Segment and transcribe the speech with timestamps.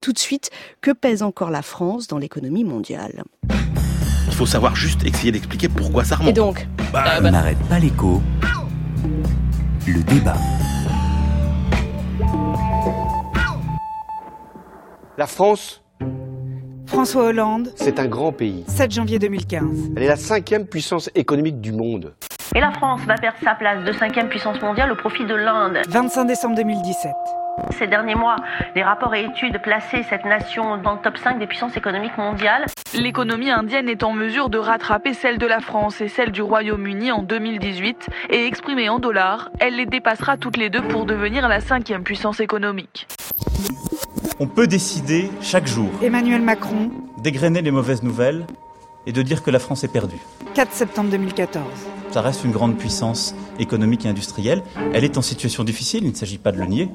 [0.00, 0.48] Tout de suite,
[0.80, 3.22] que pèse encore la France dans l'économie mondiale
[4.28, 6.30] Il faut savoir juste essayer d'expliquer pourquoi ça remonte.
[6.30, 8.22] Et donc Bah, On n'arrête pas l'écho.
[9.86, 10.36] Le débat.
[15.18, 15.82] La France,
[16.86, 18.64] François Hollande, c'est un grand pays.
[18.68, 19.90] 7 janvier 2015.
[19.96, 22.14] Elle est la cinquième puissance économique du monde.
[22.54, 25.76] Et la France va perdre sa place de cinquième puissance mondiale au profit de l'Inde.
[25.90, 27.12] 25 décembre 2017.
[27.78, 28.36] Ces derniers mois,
[28.74, 32.66] les rapports et études plaçaient cette nation dans le top 5 des puissances économiques mondiales.
[32.94, 37.12] L'économie indienne est en mesure de rattraper celle de la France et celle du Royaume-Uni
[37.12, 41.60] en 2018 et exprimée en dollars, elle les dépassera toutes les deux pour devenir la
[41.60, 43.06] cinquième puissance économique.
[44.38, 48.46] On peut décider chaque jour Emmanuel Macron, d'égrener les mauvaises nouvelles
[49.06, 50.20] et de dire que la France est perdue.
[50.54, 51.64] 4 septembre 2014.
[52.10, 54.62] Ça reste une grande puissance économique et industrielle.
[54.92, 56.88] Elle est en situation difficile, il ne s'agit pas de le nier.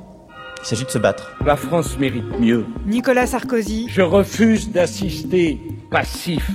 [0.65, 1.31] Il s'agit de se battre.
[1.45, 2.65] La France mérite mieux.
[2.87, 5.59] Nicolas Sarkozy, Je refuse d'assister
[5.91, 6.49] passif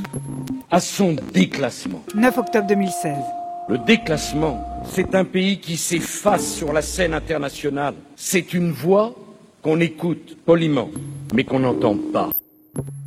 [0.69, 2.03] à son déclassement.
[2.17, 3.13] 9 octobre 2016.
[3.69, 7.95] Le déclassement, c'est un pays qui s'efface sur la scène internationale.
[8.17, 9.15] C'est une voix
[9.63, 10.91] qu'on écoute poliment,
[11.33, 12.31] mais qu'on n'entend pas.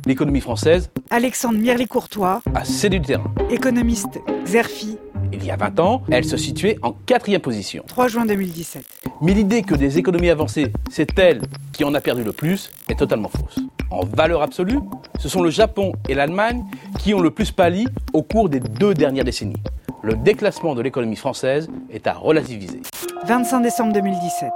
[0.06, 3.30] L'économie française Alexandre Mirly-Courtois, a cédé du terrain.
[3.50, 4.96] économiste, Xerfi,
[5.34, 7.82] Il y a 20 ans, elle se situait en quatrième position.
[7.88, 8.84] 3 juin 2017.
[9.20, 12.96] Mais l'idée que des économies avancées, c'est elle qui en a perdu le plus, est
[12.96, 13.58] totalement fausse.
[13.90, 14.78] En valeur absolue,
[15.18, 16.64] ce sont le Japon et l'Allemagne
[17.00, 19.60] qui ont le plus pâli au cours des deux dernières décennies.
[20.02, 22.82] Le déclassement de l'économie française est à relativiser.
[23.26, 24.50] 25 décembre 2017.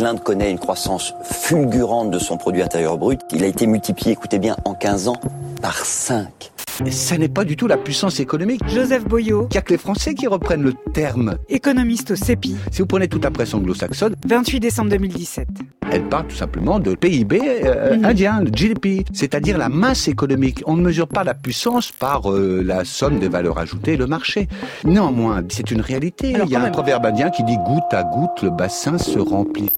[0.00, 3.20] L'Inde connaît une croissance fulgurante de son produit intérieur brut.
[3.32, 5.20] Il a été multiplié, écoutez bien, en 15 ans
[5.62, 6.50] par 5.
[6.90, 8.60] Ça n'est pas du tout la puissance économique.
[8.68, 11.36] Joseph Boyot, Il n'y a que les Français qui reprennent le terme.
[11.48, 15.48] économiste au CEPI, Si vous prenez toute la presse anglo-saxonne, 28 décembre 2017.
[15.90, 20.62] elle parle tout simplement de PIB euh, indien, le GDP, c'est-à-dire la masse économique.
[20.66, 24.06] On ne mesure pas la puissance par euh, la somme des valeurs ajoutées et le
[24.06, 24.48] marché.
[24.84, 26.34] Néanmoins, c'est une réalité.
[26.34, 26.72] Alors, Il y a un même.
[26.72, 29.70] proverbe indien qui dit goutte à goutte, le bassin se remplit.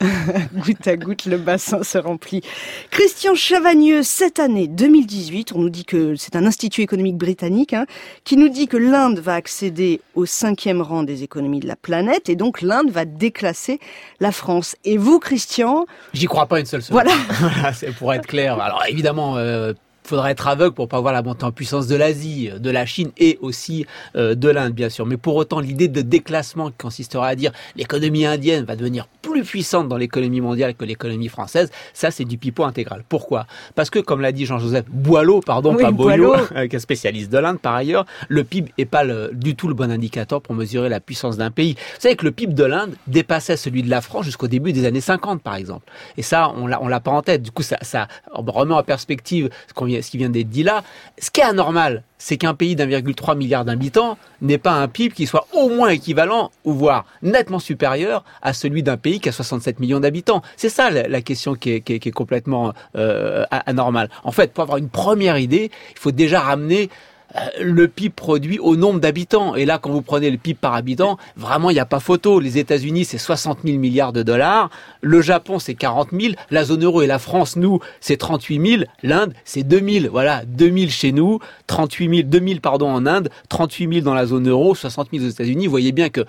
[0.54, 2.40] Goutte à goutte, le bassin se remplit.
[2.90, 7.84] Christian Chavagneux, cette année 2018, on nous dit que c'est un institut économique britannique hein,
[8.24, 12.28] qui nous dit que l'Inde va accéder au cinquième rang des économies de la planète
[12.28, 13.78] et donc l'Inde va déclasser
[14.20, 14.74] la France.
[14.84, 15.84] Et vous, Christian,
[16.14, 17.02] J'y crois pas une seule seconde.
[17.04, 17.16] voilà.
[17.40, 18.58] Voilà, c'est pour être clair.
[18.60, 19.72] Alors évidemment, euh,
[20.02, 23.10] faudrait être aveugle pour pas voir la montée en puissance de l'Asie, de la Chine
[23.18, 25.06] et aussi euh, de l'Inde, bien sûr.
[25.06, 29.42] Mais pour autant, l'idée de déclassement qui consistera à dire l'économie indienne va devenir plus
[29.44, 33.04] puissante dans l'économie mondiale que l'économie française, ça c'est du pipeau intégral.
[33.08, 33.46] Pourquoi?
[33.74, 37.30] Parce que, comme l'a dit Jean-Joseph Boileau, pardon, Oui, pas Boileau, euh, qui est spécialiste
[37.30, 40.54] de l'Inde par ailleurs, le PIB est pas le- du tout le bon indicateur pour
[40.54, 41.74] mesurer la puissance d'un pays.
[41.74, 44.86] Vous savez que le PIB de l'Inde dépassait celui de la France jusqu'au début des
[44.86, 45.90] années 50, par exemple.
[46.16, 47.42] Et ça, on l'a, on l'a pas en tête.
[47.42, 50.82] Du coup, ça, ça remet en perspective ce, qu'on ce qui vient d'être dit là.
[51.18, 55.26] Ce qui est anormal, c'est qu'un pays d'1,3 milliard d'habitants n'ait pas un PIB qui
[55.26, 60.00] soit au moins équivalent, voire nettement supérieur à celui d'un pays qui a 67 millions
[60.00, 60.42] d'habitants.
[60.56, 64.10] C'est ça la, question qui est, complètement euh, anormale.
[64.24, 66.90] En fait, pour avoir une première idée, il faut déjà ramener
[67.60, 69.54] le PIB produit au nombre d'habitants.
[69.54, 72.40] Et là, quand vous prenez le PIB par habitant, vraiment, il n'y a pas photo.
[72.40, 74.70] Les États-Unis, c'est 60 000 milliards de dollars.
[75.00, 76.34] Le Japon, c'est 40 000.
[76.50, 78.82] La zone euro et la France, nous, c'est 38 000.
[79.02, 80.06] L'Inde, c'est 2 000.
[80.10, 84.14] Voilà, 2 000 chez nous, 38 000, 2 000, pardon, en Inde, 38 000 dans
[84.14, 85.66] la zone euro, 60 000 aux États-Unis.
[85.66, 86.22] Vous voyez bien que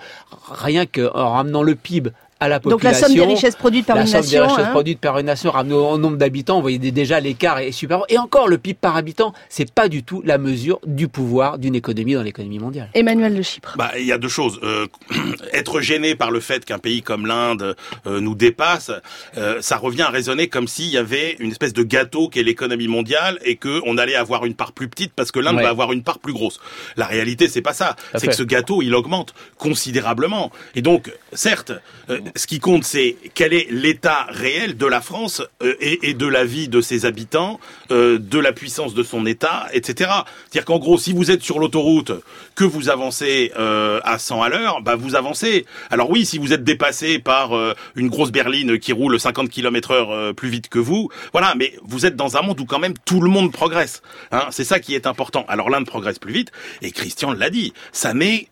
[0.50, 2.10] rien qu'en ramenant le PIB
[2.42, 4.40] à la Donc la somme des richesses produites par la une somme nation.
[4.40, 4.70] des richesses hein.
[4.70, 8.02] produites par une nation ramenée au nombre d'habitants, vous voyez dé- déjà l'écart est super.
[8.08, 11.74] Et encore, le PIB par habitant, c'est pas du tout la mesure du pouvoir d'une
[11.74, 12.90] économie dans l'économie mondiale.
[12.94, 13.74] Emmanuel de Chypre.
[13.78, 14.58] Bah, il y a deux choses.
[14.62, 14.86] Euh,
[15.52, 17.76] être gêné par le fait qu'un pays comme l'Inde
[18.06, 18.90] euh, nous dépasse,
[19.36, 22.42] euh, ça revient à raisonner comme s'il y avait une espèce de gâteau qui est
[22.42, 25.62] l'économie mondiale et que on allait avoir une part plus petite parce que l'Inde Ouais.
[25.64, 26.58] va avoir une part plus grosse.
[26.96, 27.94] La réalité, c'est pas ça.
[28.16, 30.50] C'est que ce gâteau, il augmente considérablement.
[30.74, 31.72] Et donc, certes,
[32.10, 36.14] euh, ce qui compte, c'est quel est l'état réel de la France euh, et, et
[36.14, 40.10] de la vie de ses habitants, euh, de la puissance de son État, etc.
[40.50, 42.12] C'est-à-dire qu'en gros, si vous êtes sur l'autoroute,
[42.54, 45.66] que vous avancez euh, à 100 à l'heure, bah vous avancez.
[45.90, 49.90] Alors oui, si vous êtes dépassé par euh, une grosse berline qui roule 50 km
[49.92, 52.78] heure euh, plus vite que vous, voilà, mais vous êtes dans un monde où quand
[52.78, 54.02] même tout le monde progresse.
[54.30, 55.44] Hein, c'est ça qui est important.
[55.48, 56.52] Alors l'Inde progresse plus vite,
[56.82, 58.48] et Christian l'a dit, ça met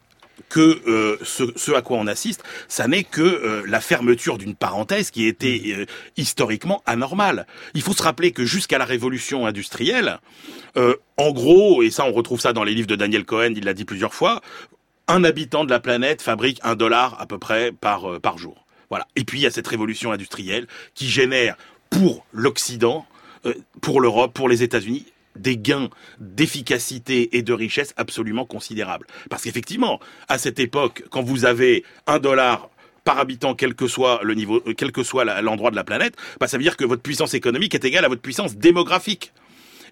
[0.49, 4.55] que euh, ce, ce à quoi on assiste, ça n'est que euh, la fermeture d'une
[4.55, 7.47] parenthèse qui était euh, historiquement anormale.
[7.75, 10.19] Il faut se rappeler que jusqu'à la révolution industrielle,
[11.17, 13.75] en gros, et ça on retrouve ça dans les livres de Daniel Cohen, il l'a
[13.75, 14.41] dit plusieurs fois,
[15.09, 18.65] un habitant de la planète fabrique un dollar à peu près par, par jour.
[18.89, 19.07] Voilà.
[19.17, 21.57] Et puis il y a cette révolution industrielle qui génère
[21.91, 23.05] pour l'Occident,
[23.81, 29.07] pour l'Europe, pour les États-Unis, des gains d'efficacité et de richesse absolument considérables.
[29.29, 32.69] Parce qu'effectivement, à cette époque, quand vous avez un dollar
[33.05, 36.17] par habitant, quel que soit le niveau, euh, quel que soit l'endroit de la planète,
[36.39, 39.33] bah, ça veut dire que votre puissance économique est égale à votre puissance démographique.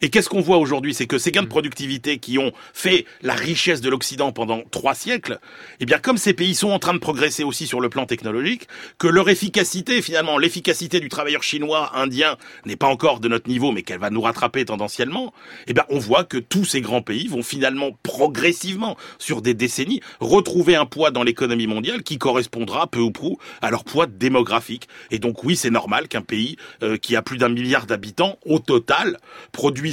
[0.03, 0.95] Et qu'est-ce qu'on voit aujourd'hui?
[0.95, 4.95] C'est que ces gains de productivité qui ont fait la richesse de l'Occident pendant trois
[4.95, 5.39] siècles,
[5.81, 8.69] eh bien, comme ces pays sont en train de progresser aussi sur le plan technologique,
[8.99, 13.73] que leur efficacité, finalement, l'efficacité du travailleur chinois, indien, n'est pas encore de notre niveau,
[13.73, 15.33] mais qu'elle va nous rattraper tendanciellement,
[15.67, 20.01] eh bien, on voit que tous ces grands pays vont finalement progressivement, sur des décennies,
[20.21, 24.89] retrouver un poids dans l'économie mondiale qui correspondra peu ou prou à leur poids démographique.
[25.11, 28.59] Et donc, oui, c'est normal qu'un pays euh, qui a plus d'un milliard d'habitants, au
[28.59, 29.19] total,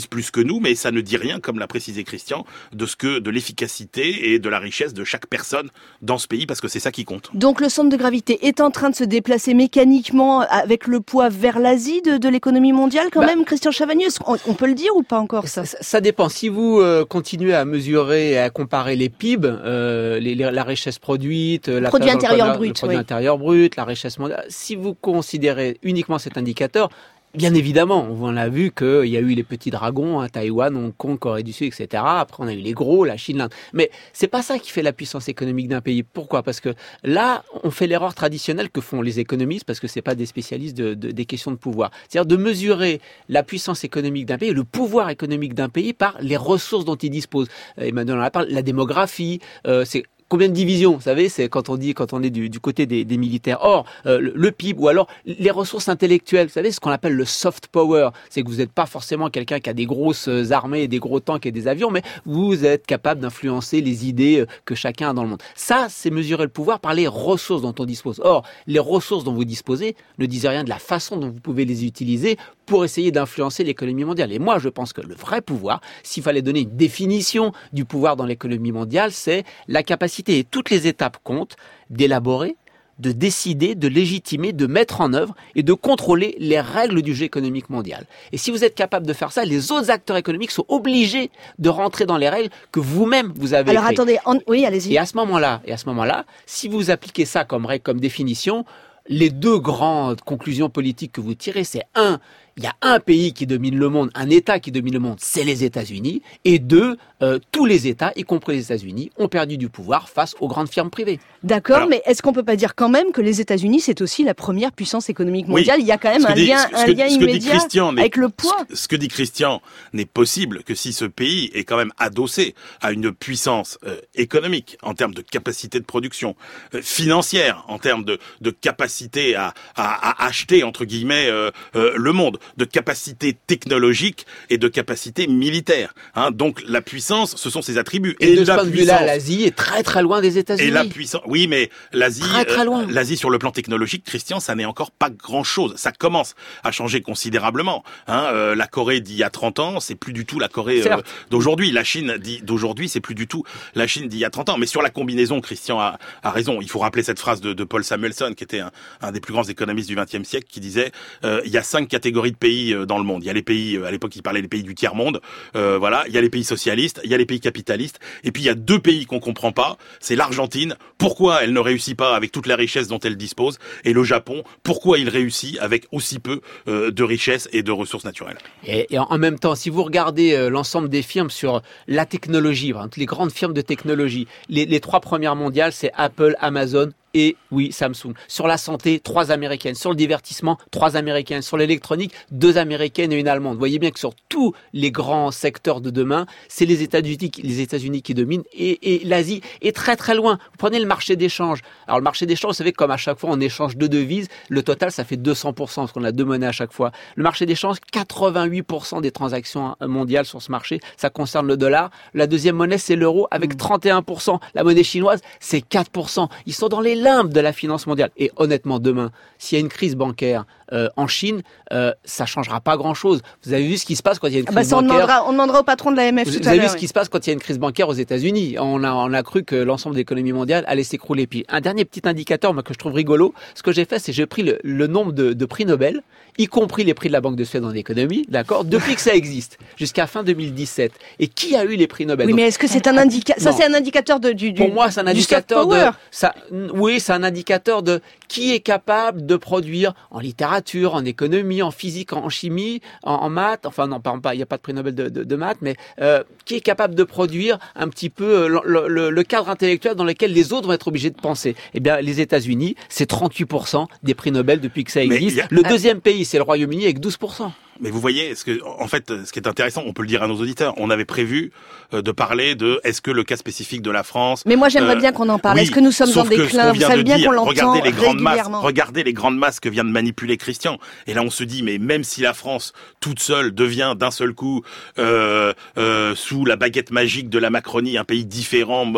[0.05, 3.19] plus que nous, mais ça ne dit rien, comme l'a précisé Christian, de ce que
[3.19, 5.69] de l'efficacité et de la richesse de chaque personne
[6.01, 7.29] dans ce pays, parce que c'est ça qui compte.
[7.33, 11.29] Donc le centre de gravité est en train de se déplacer mécaniquement avec le poids
[11.29, 14.07] vers l'Asie de, de l'économie mondiale quand Bah, même, Christian Chavagneux?
[14.27, 15.65] On, on peut le dire ou pas encore ça?
[15.65, 16.29] Ça, ça dépend.
[16.29, 20.63] Si vous euh, continuez à mesurer et à comparer les PIB, euh, les- les- la
[20.63, 23.01] richesse produite, la Produit intérieur brut, le produit oui.
[23.01, 24.45] intérieur brut, la richesse mondiale.
[24.49, 26.89] Si vous considérez uniquement cet indicateur,
[27.35, 30.93] Bien évidemment, on a vu qu'il y a eu les petits dragons à Taïwan, Hong
[30.95, 32.01] Kong, Corée du Sud, etc.
[32.05, 33.51] Après, on a eu les gros, la Chine, l'Inde.
[33.73, 36.03] Mais c'est pas ça qui fait la puissance économique d'un pays.
[36.03, 36.43] Pourquoi?
[36.43, 36.73] Parce que
[37.03, 40.77] là, on fait l'erreur traditionnelle que font les économistes, parce que c'est pas des spécialistes
[40.77, 41.91] de, de- des questions de pouvoir.
[42.07, 46.37] C'est-à-dire de mesurer la puissance économique d'un pays, le pouvoir économique d'un pays par les
[46.37, 47.47] ressources dont il dispose.
[47.79, 51.49] Euh, Emmanuel en a parlé, la démographie, euh, c'est Combien de divisions, vous savez, c'est
[51.49, 53.59] quand on dit, quand on est du, côté des, des militaires.
[53.61, 57.13] Or, euh, le, le PIB ou alors les ressources intellectuelles, vous savez, ce qu'on appelle
[57.13, 60.51] le soft power, c'est que vous n'êtes pas forcément quelqu'un qui a des grosses euh,
[60.51, 64.47] armées, des gros tanks et des avions, mais vous êtes capable d'influencer les idées euh,
[64.65, 65.43] que chacun a dans le monde.
[65.53, 68.19] Ça, c'est mesurer le pouvoir par les ressources dont on dispose.
[68.23, 71.65] Or, les ressources dont vous disposez ne disent rien de la façon dont vous pouvez
[71.65, 74.31] les utiliser pour essayer d'influencer l'économie mondiale.
[74.31, 78.15] Et moi, je pense que le vrai pouvoir, s'il fallait donner une définition du pouvoir
[78.15, 81.55] dans l'économie mondiale, c'est la capacité, et toutes les étapes comptent,
[81.89, 82.55] d'élaborer,
[82.99, 87.25] de décider, de légitimer, de mettre en œuvre et de contrôler les règles du jeu
[87.25, 88.05] économique mondial.
[88.31, 91.29] Et si vous êtes capable de faire ça, les autres acteurs économiques sont obligés
[91.59, 94.93] de rentrer dans les règles que vous-même vous avez Alors attendez, en- oui, allez-y.
[94.93, 97.99] Et à ce moment-là, et à ce moment-là, si vous appliquez ça comme règle, comme
[97.99, 98.63] définition,
[99.07, 102.19] les deux grandes conclusions politiques que vous tirez, c'est un,
[102.57, 105.17] il y a un pays qui domine le monde, un État qui domine le monde,
[105.19, 109.57] c'est les États-Unis, et deux, euh, tous les États, y compris les États-Unis, ont perdu
[109.57, 111.19] du pouvoir face aux grandes firmes privées.
[111.43, 114.23] D'accord, Alors- mais est-ce qu'on peut pas dire quand même que les États-Unis c'est aussi
[114.23, 115.77] la première puissance économique mondiale?
[115.79, 115.83] Oui.
[115.83, 117.57] Il y a quand même Ce un dit- lien, ce un ce immédiat
[117.97, 118.65] avec le poids.
[118.73, 119.61] Ce que dit Christian
[119.91, 124.77] n'est possible que si ce pays est quand même adossé à une puissance euh, économique
[124.81, 126.35] en termes de capacité de production,
[126.73, 131.91] euh, financière en termes de, de capacité à, à- à acheter entre guillemets euh, euh,
[131.95, 135.93] le monde, de capacité technologique et de capacité militaire.
[136.15, 136.31] hein.
[136.31, 138.15] Donc la puissance, ce sont ses attributs.
[138.19, 140.67] Et, de ce la point de vue-là, puissance- l'Asie est très très loin des États-Unis.
[140.67, 142.43] et la puissance, oui, mais l'Asie, euh,
[142.89, 145.73] l'Asie sur le plan technologique, Christian, ça n'est encore pas grand-chose.
[145.77, 147.83] Ça commence à changer considérablement.
[148.07, 150.81] Hein, euh, la Corée d'il y a 30 ans, c'est plus du tout la Corée
[150.85, 151.01] euh,
[151.31, 151.71] d'aujourd'hui.
[151.71, 153.43] La Chine d'aujourd'hui, c'est plus du tout
[153.73, 154.57] la Chine d'il y a 30 ans.
[154.57, 156.59] Mais sur la combinaison, Christian a, a raison.
[156.61, 158.71] Il faut rappeler cette phrase de, de Paul Samuelson, qui était un,
[159.01, 160.91] un des plus grands économistes du XXe siècle, qui disait
[161.23, 163.23] euh, il y a cinq catégories de pays euh, dans le monde.
[163.23, 165.21] Il y a les pays, euh, à l'époque, il parlait des pays du tiers monde.
[165.55, 168.31] Euh, voilà, il y a les pays socialistes, il y a les pays capitalistes, et
[168.31, 169.77] puis il y a deux pays qu'on comprend pas.
[169.99, 170.75] C'est l'Argentine.
[170.97, 174.43] Pourquoi elle ne réussit pas avec toute la richesse dont elle dispose, et le Japon.
[174.63, 178.37] Pourquoi il réussit avec aussi peu de richesse et de ressources naturelles?
[178.65, 183.31] Et, en même temps, si vous regardez l'ensemble des firmes sur la technologie, les grandes
[183.31, 188.13] firmes de technologie, les trois premières mondiales, c'est Apple, Amazon et oui, Samsung.
[188.27, 189.73] Sur la santé, trois américaines.
[189.73, 191.41] Sur le divertissement, trois américaines.
[191.41, 193.53] Sur l'électronique, deux américaines et une allemande.
[193.53, 197.41] Vous voyez bien que sur tous les grands secteurs de demain, c'est les États-Unis, qui-
[197.41, 200.37] les États-Unis qui dominent et, et l'Asie est très très loin.
[200.51, 201.61] Vous prenez le marché d'échange.
[201.87, 204.61] Alors le marché d'échange, vous savez, comme à chaque fois on échange deux devises, le
[204.61, 206.91] total ça fait 200% parce qu'on a deux monnaies à chaque fois.
[207.15, 211.89] Le marché d'échange, 88% des transactions mondiales sur ce marché, ça concerne le dollar.
[212.13, 214.39] La deuxième monnaie, c'est l'euro avec 31%.
[214.53, 216.27] La monnaie chinoise, c'est 4%.
[216.45, 218.11] Ils sont dans les limbes de la finance mondiale.
[218.17, 222.59] Et honnêtement, demain, s'il y a une crise bancaire euh, en Chine, euh, ça changera
[222.59, 223.21] pas grand-chose.
[223.43, 224.63] Vous avez vu ce qui se passe quand il y a une Ah crise bah
[224.63, 226.75] ça, on bancaire demandera, on demandera au patron de l'AMF tout vous avez vu ce
[226.75, 228.57] qui se passe quand il y a une crise bancaire aux États-Unis?
[228.59, 231.27] On a, on a cru que l'ensemble de l'économie mondiale allait s'écrouler.
[231.27, 234.11] Puis un dernier petit indicateur moi, que je trouve rigolo, ce que j'ai fait, c'est
[234.11, 236.01] j'ai pris le, le nombre de, de prix Nobel,
[236.37, 239.13] y compris les prix de la Banque de Suède en économie, d'accord, depuis que ça
[239.15, 240.91] existe, jusqu'à fin 2017.
[241.19, 243.41] Et qui a eu les prix Nobel Oui, Donc, mais est-ce que c'est un indicateur
[243.43, 244.61] Ça, c'est un indicateur de, du, du.
[244.61, 245.77] pour moi, c'est un indicateur de.
[246.11, 246.33] Ça,
[246.73, 251.71] oui, c'est un indicateur de qui est capable de produire en littérature, en économie, en
[251.71, 254.73] physique, en chimie, en, en maths, enfin non, pas, il n'y a pas de prix
[254.73, 258.43] Nobel de, de, de maths, mais euh, qui est capable de produire un petit peu
[258.43, 261.55] euh, le, le, le, cadre intellectuel dans lequel les autres vont être obligés de penser?
[261.73, 265.39] Eh bien, les États-Unis, c'est 38% des prix Nobel depuis que ça existe.
[265.39, 265.47] A...
[265.49, 267.51] Le deuxième pays, c'est le Royaume-Uni avec 12%.
[267.79, 270.23] Mais vous voyez, ce que, en fait, ce qui est intéressant, on peut le dire
[270.23, 271.51] à nos auditeurs, on avait prévu
[271.93, 274.43] euh, de parler de est-ce que le cas spécifique de la France.
[274.45, 275.57] Mais moi, j'aimerais euh, bien qu'on en parle.
[275.57, 278.21] Oui, est-ce que nous sommes en déclin Vous savez bien qu'on l'entend regardez les grandes
[278.21, 280.77] masses, regardez les grandes masses que vient de manipuler Christian.
[281.07, 284.33] Et là, on se dit, mais même si la France toute seule devient d'un seul
[284.33, 284.63] coup
[284.99, 288.91] euh, euh, sous la baguette magique de la Macronie un pays différent,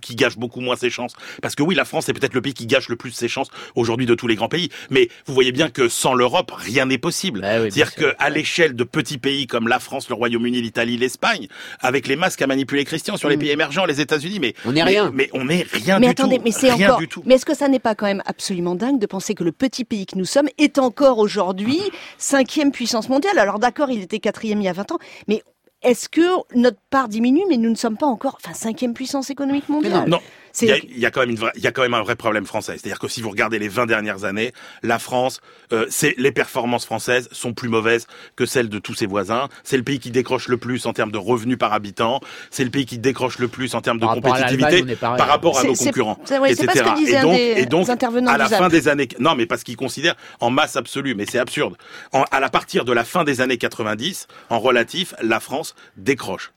[0.00, 2.54] qui gâche beaucoup moins ses chances, parce que oui, la France est peut-être le pays
[2.54, 4.70] qui gâche le plus ses chances aujourd'hui de tous les grands pays.
[4.90, 7.40] Mais vous voyez bien que sans l'Europe, rien n'est possible.
[7.40, 10.96] Bah oui, C'est-à-dire que à l'échelle de petits pays comme la France, le Royaume-Uni, l'Italie,
[10.96, 11.48] l'Espagne,
[11.80, 14.82] avec les masques à manipuler Christian sur les pays émergents, les États-Unis, mais on n'est
[14.82, 15.10] rien.
[15.12, 16.42] Mais, on n'est rien mais du attendez, tout.
[16.44, 16.98] Mais c'est rien encore.
[16.98, 17.22] du tout.
[17.26, 19.84] Mais est-ce que ça n'est pas quand même absolument dingue de penser que le petit
[19.84, 21.80] pays que nous sommes est encore aujourd'hui
[22.18, 23.38] cinquième puissance mondiale?
[23.38, 24.98] Alors d'accord, il était quatrième il y a 20 ans,
[25.28, 25.42] mais
[25.82, 26.20] est-ce que
[26.56, 30.08] notre part diminue, mais nous ne sommes pas encore, enfin, cinquième puissance économique mondiale?
[30.08, 30.18] Non.
[30.62, 31.94] Il y, a, il y, a, quand même une vraie, il y a quand même
[31.94, 32.72] un vrai problème français.
[32.72, 35.40] C'est-à-dire que si vous regardez les 20 dernières années, la France,
[35.72, 39.48] euh, c'est les performances françaises sont plus mauvaises que celles de tous ses voisins.
[39.64, 42.20] C'est le pays qui décroche le plus en termes de revenus par habitant.
[42.50, 45.64] C'est le pays qui décroche le plus en termes de par compétitivité par rapport à
[45.64, 46.66] nos concurrents, ouais, etc.
[46.66, 48.88] Pas ce que disait et donc, un des et donc intervenants à la fin des
[48.88, 51.76] années, non, mais parce qu'ils considèrent en masse absolue, mais c'est absurde.
[52.12, 56.52] En, à la partir de la fin des années 90, en relatif, la France décroche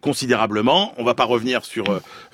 [0.00, 0.94] considérablement.
[0.98, 1.84] On va pas revenir sur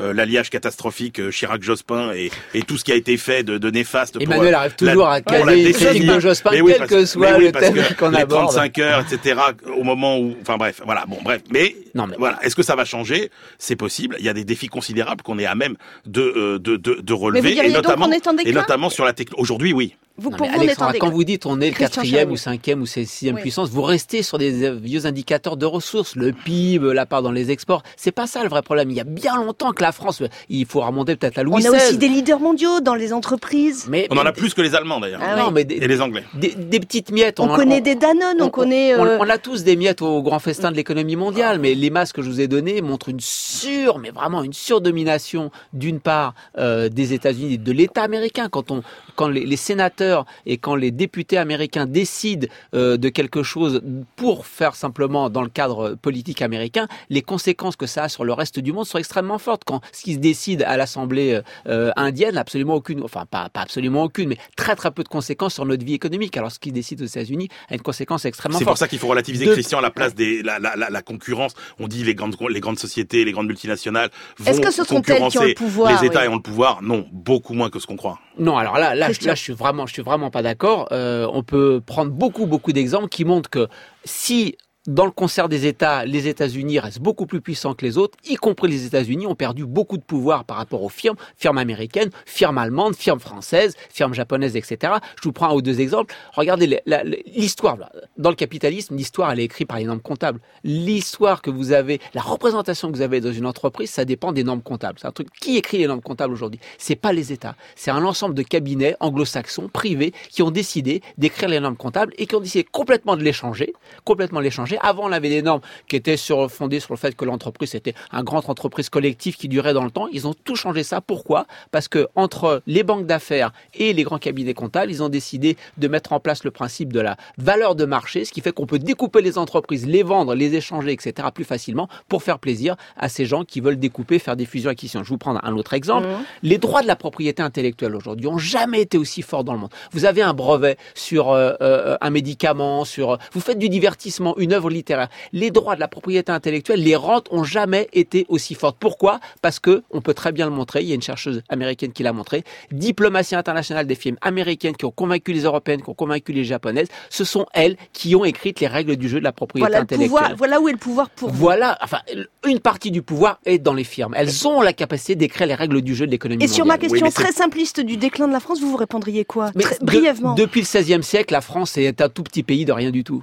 [0.01, 3.71] euh, l'alliage catastrophique euh, Chirac-Jospin et, et, tout ce qui a été fait de, de
[3.71, 4.17] néfaste.
[4.21, 6.91] Emmanuel pour, arrive toujours la, à caler les critiques de Jospin, mais oui, quel parce,
[6.91, 8.51] que soit oui, le thème qu'on les aborde.
[8.51, 9.41] 35 heures, etc.
[9.77, 11.43] Au moment où, enfin bref, voilà, bon, bref.
[11.51, 12.17] Mais, non, mais...
[12.19, 13.31] voilà, est-ce que ça va changer?
[13.59, 14.17] C'est possible.
[14.19, 15.77] Il y a des défis considérables qu'on est à même
[16.07, 19.05] de euh, de, de, de relever, et notamment donc on est en et notamment sur
[19.05, 19.43] la technologie.
[19.43, 19.95] Aujourd'hui, oui.
[20.19, 21.75] Vous, non, pour mais vous, Alexandra, on est en quand vous dites on est le
[21.75, 23.41] Christian quatrième ou cinquième ou sixième Oui.
[23.41, 27.51] puissance, vous restez sur des vieux indicateurs de ressources, le PIB, la part dans les
[27.51, 27.83] exports.
[27.97, 28.91] C'est pas ça le vrai problème.
[28.91, 31.73] Il y a bien longtemps que la France, il faut remonter peut-être à Louis On
[31.73, 31.89] a XVI.
[31.89, 33.87] aussi des leaders mondiaux dans les entreprises.
[33.89, 35.21] Mais, On en a plus que les Allemands d'ailleurs.
[35.25, 35.53] Ah non, oui.
[35.55, 36.25] mais des, Et les Anglais.
[36.35, 37.41] des- des petites miettes.
[37.41, 38.95] On, connaît on- des Danone, on, connaît.
[38.97, 41.89] on- euh, on a tous des miettes au grand festin de l'économie mondiale, mais les
[41.91, 46.35] masses que je vous ai données montrent une sur, mais vraiment une surdomination d'une part
[46.59, 48.49] euh, des États-Unis, de l'État américain.
[48.51, 48.83] Quand on,
[49.17, 50.02] quand les, les sénateurs
[50.47, 53.81] et quand les députés américains décident euh, de quelque chose
[54.17, 58.33] pour faire simplement dans le cadre politique américain, les conséquences que ça a sur le
[58.33, 59.63] reste du monde sont extrêmement fortes.
[59.65, 64.03] Quand ce qui se décide à l'Assemblée euh, indienne, absolument aucune, enfin pas, pas absolument
[64.05, 66.37] aucune, mais très très peu de conséquences sur notre vie économique.
[66.37, 68.75] Alors ce qui se décide aux États-Unis a une conséquence extrêmement C'est forte.
[68.75, 71.53] pour ça qu'il faut relativiser, De- Christian, la place des la, la, la, la concurrence.
[71.79, 74.97] On dit les grandes les grandes sociétés, les grandes multinationales vont Est-ce que ce sont
[74.97, 76.27] elles qui ont le concurrencer pouvoir, les États oui.
[76.27, 76.83] et ont le pouvoir?
[76.83, 78.19] Non, beaucoup moins que ce qu'on croit.
[78.39, 79.29] Non, alors là, là, je- Christian.
[79.29, 80.89] là, je suis vraiment, je suis vraiment pas d'accord.
[80.91, 83.69] Euh, on peut prendre beaucoup, beaucoup d'exemples qui montrent que
[84.07, 84.57] si
[84.89, 88.35] dans le concert des États, les États-Unis restent beaucoup plus puissants que les autres, y
[88.35, 92.59] compris les États-Unis ont perdu beaucoup de pouvoir par rapport aux firmes, firmes américaines, firmes
[92.59, 94.95] allemandes, firmes françaises, firmes japonaises, etc.
[95.17, 96.15] Je vous prends un ou deux exemples.
[96.33, 96.81] Regardez
[97.27, 97.79] l'histoire.
[98.19, 100.41] Dans le capitalisme, l'histoire, elle est écrite par les normes comptables.
[100.65, 104.43] L'histoire que vous avez, la représentation que vous avez dans une entreprise, ça dépend des
[104.43, 104.99] normes comptables.
[105.01, 106.59] C'est un truc qui écrit les normes comptables aujourd'hui?
[106.79, 107.55] C'est pas les États.
[107.77, 112.27] C'est un ensemble de cabinets anglo-saxons privés qui ont décidé d'écrire les normes comptables et
[112.27, 113.73] qui ont décidé complètement de les changer,
[114.05, 114.72] complètement de les changer.
[114.81, 117.95] Avant, on avait des normes qui étaient sur, fondées sur le fait que l'entreprise était
[118.11, 120.09] un grand entreprise collective qui durait dans le temps.
[120.13, 121.01] Ils ont tout changé ça.
[121.01, 121.47] Pourquoi?
[121.71, 125.89] Parce que entre les banques d'affaires et les grands cabinets comptables, ils ont décidé de
[125.89, 128.79] mettre en place le principe de la valeur de marché, ce qui fait qu'on peut
[128.79, 131.29] découper les entreprises, les vendre, les échanger, etc.
[131.35, 135.05] plus facilement pour faire plaisir à ces gens qui veulent découper, faire des fusions-acquisitions.
[135.05, 136.07] Je vous prends un autre exemple.
[136.07, 136.25] Mhm.
[136.43, 139.73] Les droits de la propriété intellectuelle aujourd'hui ont jamais été aussi forts dans le monde.
[139.93, 144.53] Vous avez un brevet sur euh, euh, un médicament, sur vous faites du divertissement, une
[144.53, 145.09] œuvre littéraire.
[145.33, 148.77] Les droits de la propriété intellectuelle, les rentes ont jamais été aussi fortes.
[148.79, 149.21] Pourquoi?
[149.43, 150.83] Parce que on peut très bien le montrer.
[150.83, 152.45] Il y a une chercheuse américaine qui l'a montré.
[152.71, 156.89] Diplomatie internationale des firmes américaines qui ont convaincu les européennes, qui ont convaincu les japonaises,
[157.11, 160.09] ce sont elles qui ont écrit les règles du jeu de la propriété voilà, intellectuelle.
[160.11, 161.37] pouvoir, voilà où est le pouvoir pour vous.
[161.39, 161.99] Voilà, enfin,
[162.47, 164.15] une partie du pouvoir est dans les firmes.
[164.17, 167.09] Elles ont la capacité d'écrire les règles du jeu de l'économie Et sur ma question
[167.11, 169.51] très simpliste du déclin de la France, vous vous répondriez quoi?
[169.55, 170.35] Mais Très- de- Brièvement.
[170.35, 173.23] depuis le XVIe siècle, la France est un tout petit pays de rien du tout.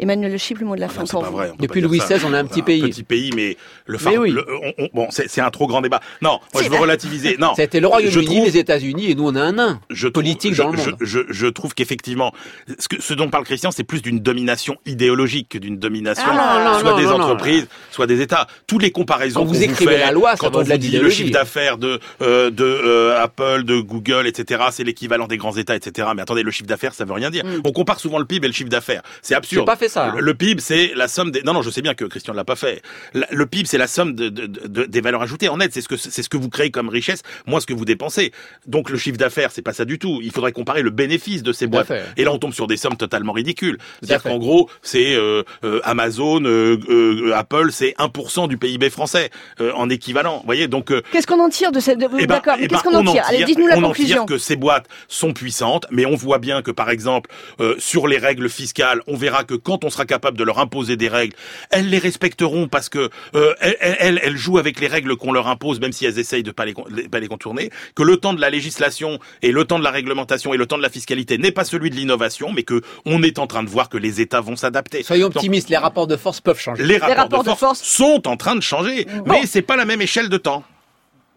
[0.00, 1.32] Emmanuel Le Chip, le mot de la fin Ah Non, c'est pour vous.
[1.36, 1.52] vrai.
[1.58, 1.98] Depuis Louis.
[1.98, 2.82] XVI, on est un petit Un pays.
[2.82, 4.30] Petit pays, mais le Mais phare- oui.
[4.30, 6.00] le- on- on- bon, c'est c'est un trop grand débat.
[6.22, 7.36] Non, moi je veux la- relativiser.
[7.38, 9.80] Non, C'était le je Royaume-Uni, les États-Unis, et nous on a un nain.
[9.90, 10.96] je trouve- politique je, dans le je- monde.
[11.00, 12.32] Je, je trouve qu'effectivement,
[12.78, 16.62] ce, que, ce dont parle Christian, c'est plus d'une domination idéologique que d'une domination Ah
[16.64, 17.24] non, non, soit non, des non, non.
[17.24, 18.46] entreprises, soit des États.
[18.66, 21.10] Toutes les comparaisons Quand vous écrivez fait, la loi, ça quand on vous dit le
[21.10, 25.76] chiffre d'affaires de euh, de euh, Apple, de Google, etc., c'est l'équivalent des grands États,
[25.76, 26.08] etc.
[26.14, 27.44] Mais attendez, le chiffre d'affaires, ça veut rien dire.
[27.44, 27.60] Mm.
[27.64, 29.02] On compare souvent le PIB et le chiffre d'affaires.
[29.22, 29.66] C'est absurde.
[29.90, 30.12] Ça.
[30.14, 31.42] Le, le PIB, c'est la somme des.
[31.42, 32.82] Non, non, je sais bien que Christian ne l'a pas fait.
[33.14, 35.72] La- le PIB, c'est la somme de, de- de- des valeurs ajoutées en net.
[35.74, 38.32] C'est ce que c'est ce que vous créez comme richesse, moins ce que vous dépensez.
[38.66, 40.20] Donc le chiffre d'affaires, c'est pas ça du tout.
[40.22, 41.88] Il faudrait comparer le bénéfice de ces boîtes.
[41.88, 42.04] fait.
[42.16, 43.78] Et là, on tombe sur des sommes totalement ridicules.
[44.02, 49.30] C'est-à-dire qu'en gros, c'est euh, euh, Amazon, euh, euh, Apple, c'est 1% du PIB français
[49.60, 50.38] euh, en équivalent.
[50.38, 50.90] Vous voyez, donc.
[50.92, 51.98] euh, Qu'est-ce qu'on en tire de cette...
[52.00, 53.24] eh ben, D'accord, mais eh ben, qu'est-ce qu'on en on tire?
[53.26, 54.24] Allez, dites-nous la on en conclusion.
[54.26, 57.30] tire que ces boîtes sont puissantes, mais on voit bien que, par exemple,
[57.60, 60.96] euh, sur les règles fiscales, on verra que quand on sera capable de leur imposer
[60.96, 61.34] des règles,
[61.70, 65.48] elles les respecteront parce que euh, elles, elles, elles jouent avec les règles qu'on leur
[65.48, 67.70] impose, même si elles essayent de pas les, pas les contourner.
[67.94, 70.78] Que le temps de la législation et le temps de la réglementation et le temps
[70.78, 73.68] de la fiscalité n'est pas celui de l'innovation, mais que on est en train de
[73.68, 75.02] voir que les États vont s'adapter.
[75.02, 76.84] Soyons Donc, optimistes, les rapports de force peuvent changer.
[76.84, 77.82] les rapports, rapports de, de force force.
[77.82, 79.24] sont en train de changer, Bon.
[79.32, 80.64] mais c'est pas la même échelle de temps.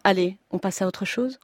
[0.04, 1.40] Allez, on passe à autre chose?